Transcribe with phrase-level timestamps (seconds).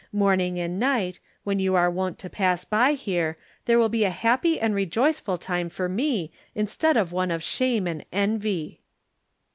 [0.11, 4.09] Morning and night, when you were wont to pass by here, there will be a
[4.09, 8.81] happy and rejoiceful time for me instead of one of shame and envy."